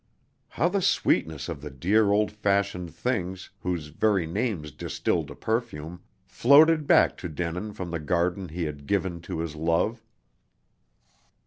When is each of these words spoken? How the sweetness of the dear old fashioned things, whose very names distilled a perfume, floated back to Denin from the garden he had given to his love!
How 0.49 0.67
the 0.67 0.81
sweetness 0.81 1.47
of 1.47 1.61
the 1.61 1.69
dear 1.69 2.09
old 2.11 2.31
fashioned 2.31 2.91
things, 2.91 3.51
whose 3.59 3.89
very 3.89 4.25
names 4.25 4.71
distilled 4.71 5.29
a 5.29 5.35
perfume, 5.35 6.01
floated 6.25 6.87
back 6.87 7.15
to 7.17 7.29
Denin 7.29 7.71
from 7.73 7.91
the 7.91 7.99
garden 7.99 8.49
he 8.49 8.63
had 8.63 8.87
given 8.87 9.21
to 9.21 9.37
his 9.41 9.55
love! 9.55 10.03